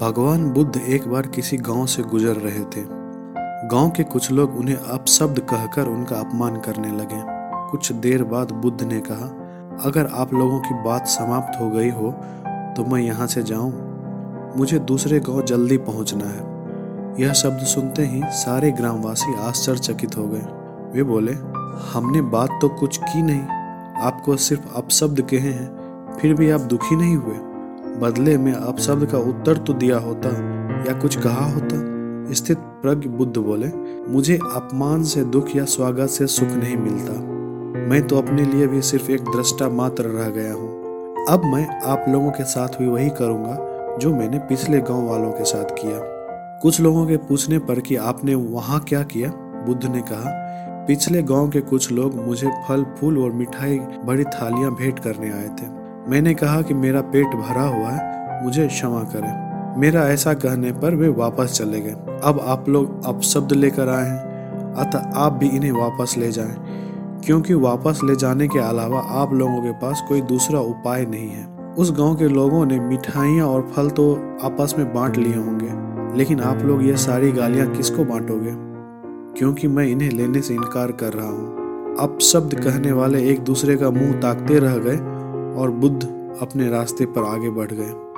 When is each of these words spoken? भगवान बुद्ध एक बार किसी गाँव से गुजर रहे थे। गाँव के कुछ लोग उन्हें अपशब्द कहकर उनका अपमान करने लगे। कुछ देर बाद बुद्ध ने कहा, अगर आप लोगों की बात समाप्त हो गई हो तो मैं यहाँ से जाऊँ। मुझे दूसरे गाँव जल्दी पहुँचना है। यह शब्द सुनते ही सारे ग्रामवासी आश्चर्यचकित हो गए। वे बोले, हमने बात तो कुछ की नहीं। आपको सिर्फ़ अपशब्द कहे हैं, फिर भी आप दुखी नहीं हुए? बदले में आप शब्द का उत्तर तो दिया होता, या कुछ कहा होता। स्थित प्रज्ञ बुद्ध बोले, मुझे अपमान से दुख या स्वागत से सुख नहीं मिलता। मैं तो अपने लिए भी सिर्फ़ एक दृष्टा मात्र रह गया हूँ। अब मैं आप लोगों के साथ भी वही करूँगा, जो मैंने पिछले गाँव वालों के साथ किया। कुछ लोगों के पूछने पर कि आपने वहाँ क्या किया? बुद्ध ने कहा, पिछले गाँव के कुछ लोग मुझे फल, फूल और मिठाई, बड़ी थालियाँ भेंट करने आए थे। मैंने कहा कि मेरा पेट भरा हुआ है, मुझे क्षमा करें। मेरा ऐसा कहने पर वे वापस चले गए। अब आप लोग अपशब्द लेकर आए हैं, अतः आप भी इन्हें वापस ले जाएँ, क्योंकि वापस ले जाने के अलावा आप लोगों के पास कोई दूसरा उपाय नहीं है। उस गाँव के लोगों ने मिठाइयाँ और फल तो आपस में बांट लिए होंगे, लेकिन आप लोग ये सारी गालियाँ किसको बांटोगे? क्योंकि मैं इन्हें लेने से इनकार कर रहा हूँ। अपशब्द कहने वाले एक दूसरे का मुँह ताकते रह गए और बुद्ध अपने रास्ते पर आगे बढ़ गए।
भगवान 0.00 0.44
बुद्ध 0.50 0.76
एक 0.78 1.06
बार 1.08 1.26
किसी 1.26 1.56
गाँव 1.56 1.86
से 1.86 2.02
गुजर 2.02 2.36
रहे 2.36 2.60
थे। 2.66 2.82
गाँव 3.68 3.90
के 3.90 4.02
कुछ 4.02 4.30
लोग 4.30 4.54
उन्हें 4.56 4.76
अपशब्द 4.76 5.40
कहकर 5.40 5.86
उनका 5.86 6.16
अपमान 6.16 6.56
करने 6.56 6.92
लगे। 6.92 7.20
कुछ 7.70 7.90
देर 7.92 8.24
बाद 8.24 8.52
बुद्ध 8.52 8.82
ने 8.82 9.00
कहा, 9.00 9.26
अगर 9.84 10.06
आप 10.06 10.32
लोगों 10.34 10.60
की 10.60 10.74
बात 10.84 11.06
समाप्त 11.06 11.60
हो 11.60 11.68
गई 11.70 11.90
हो 11.90 12.12
तो 12.76 12.84
मैं 12.84 13.00
यहाँ 13.00 13.26
से 13.26 13.42
जाऊँ। 13.42 14.54
मुझे 14.56 14.78
दूसरे 14.78 15.20
गाँव 15.20 15.42
जल्दी 15.42 15.76
पहुँचना 15.76 16.28
है। 16.28 17.22
यह 17.22 17.32
शब्द 17.32 17.66
सुनते 17.66 18.06
ही 18.06 18.22
सारे 18.24 18.70
ग्रामवासी 18.70 19.34
आश्चर्यचकित 19.38 20.16
हो 20.16 20.26
गए। 20.28 20.46
वे 20.92 21.02
बोले, 21.02 21.32
हमने 21.92 22.22
बात 22.30 22.58
तो 22.62 22.68
कुछ 22.68 22.98
की 22.98 23.22
नहीं। 23.22 23.42
आपको 24.02 24.36
सिर्फ़ 24.38 24.76
अपशब्द 24.76 25.20
कहे 25.20 25.52
हैं, 25.52 26.16
फिर 26.18 26.34
भी 26.34 26.50
आप 26.50 26.60
दुखी 26.60 26.96
नहीं 26.96 27.16
हुए? 27.16 27.49
बदले 28.00 28.38
में 28.38 28.52
आप 28.52 28.78
शब्द 28.78 29.06
का 29.06 29.18
उत्तर 29.18 29.56
तो 29.56 29.72
दिया 29.72 29.98
होता, 29.98 30.28
या 30.88 31.00
कुछ 31.00 31.16
कहा 31.16 31.44
होता। 31.44 32.32
स्थित 32.32 32.58
प्रज्ञ 32.58 33.08
बुद्ध 33.08 33.36
बोले, 33.38 33.68
मुझे 34.12 34.36
अपमान 34.36 35.02
से 35.02 35.24
दुख 35.24 35.56
या 35.56 35.64
स्वागत 35.64 36.08
से 36.08 36.26
सुख 36.26 36.48
नहीं 36.48 36.76
मिलता। 36.76 37.12
मैं 37.88 38.06
तो 38.06 38.16
अपने 38.16 38.44
लिए 38.44 38.66
भी 38.66 38.82
सिर्फ़ 38.82 39.10
एक 39.10 39.20
दृष्टा 39.20 39.68
मात्र 39.68 40.04
रह 40.04 40.30
गया 40.30 40.52
हूँ। 40.52 40.68
अब 41.28 41.44
मैं 41.44 41.80
आप 41.80 42.04
लोगों 42.08 42.30
के 42.30 42.44
साथ 42.44 42.68
भी 42.68 42.88
वही 42.88 43.10
करूँगा, 43.10 43.56
जो 43.96 44.14
मैंने 44.14 44.38
पिछले 44.38 44.80
गाँव 44.80 45.08
वालों 45.08 45.32
के 45.32 45.44
साथ 45.44 45.64
किया। 45.64 45.98
कुछ 46.62 46.80
लोगों 46.80 47.06
के 47.06 47.16
पूछने 47.16 47.58
पर 47.58 47.80
कि 47.80 47.96
आपने 47.96 48.34
वहाँ 48.34 48.80
क्या 48.80 49.02
किया? 49.02 49.30
बुद्ध 49.66 49.84
ने 49.84 50.00
कहा, 50.00 50.30
पिछले 50.86 51.22
गाँव 51.22 51.48
के 51.48 51.60
कुछ 51.60 51.92
लोग 51.92 52.14
मुझे 52.26 52.48
फल, 52.68 52.84
फूल 52.84 53.18
और 53.18 53.32
मिठाई, 53.32 53.78
बड़ी 53.78 54.24
थालियाँ 54.24 54.74
भेंट 54.74 54.98
करने 54.98 55.30
आए 55.30 55.48
थे। 55.48 55.79
मैंने 56.08 56.34
कहा 56.34 56.60
कि 56.62 56.74
मेरा 56.74 57.00
पेट 57.00 57.26
भरा 57.26 57.62
हुआ 57.62 57.88
है, 57.88 58.44
मुझे 58.44 58.66
क्षमा 58.66 59.02
करें। 59.04 59.78
मेरा 59.80 60.02
ऐसा 60.02 60.32
कहने 60.34 60.72
पर 60.72 60.94
वे 60.94 61.08
वापस 61.08 61.52
चले 61.52 61.80
गए। 61.80 61.96
अब 62.24 62.40
आप 62.42 62.68
लोग 62.68 63.04
अपशब्द 63.06 63.52
लेकर 63.52 63.88
आए 63.88 64.08
हैं, 64.08 64.74
अतः 64.74 65.18
आप 65.18 65.32
भी 65.32 65.48
इन्हें 65.48 65.72
वापस 65.72 66.14
ले 66.18 66.30
जाएँ, 66.32 66.54
क्योंकि 67.24 67.54
वापस 67.54 68.00
ले 68.04 68.16
जाने 68.16 68.48
के 68.48 68.58
अलावा 68.58 69.00
आप 69.00 69.34
लोगों 69.34 69.60
के 69.62 69.72
पास 69.72 70.02
कोई 70.08 70.20
दूसरा 70.22 70.60
उपाय 70.60 71.06
नहीं 71.06 71.30
है। 71.30 71.44
उस 71.74 71.92
गाँव 71.92 72.14
के 72.14 72.28
लोगों 72.28 72.64
ने 72.66 72.80
मिठाइयाँ 72.80 73.46
और 73.46 73.70
फल 73.76 73.90
तो 73.90 74.12
आपस 74.42 74.74
में 74.78 74.92
बांट 74.94 75.16
लिए 75.16 75.34
होंगे, 75.34 76.16
लेकिन 76.18 76.40
आप 76.40 76.62
लोग 76.62 76.86
ये 76.86 76.96
सारी 76.96 77.32
गालियाँ 77.32 77.66
किसको 77.66 78.04
बांटोगे? 78.04 78.54
क्योंकि 79.38 79.68
मैं 79.68 79.86
इन्हें 79.86 80.10
लेने 80.10 80.40
से 80.40 80.54
इनकार 80.54 80.92
कर 80.92 81.12
रहा 81.12 81.28
हूँ। 81.28 81.96
अपशब्द 82.00 82.54
कहने 82.54 82.92
वाले 82.92 83.22
एक 83.30 83.40
दूसरे 83.40 83.76
का 83.76 83.90
मुँह 83.90 84.12
ताकते 84.20 84.58
रह 84.58 84.76
गए 84.78 84.96
और 85.60 85.70
बुद्ध 85.70 86.02
अपने 86.40 86.68
रास्ते 86.70 87.06
पर 87.06 87.24
आगे 87.24 87.50
बढ़ 87.50 87.72
गए। 87.72 88.09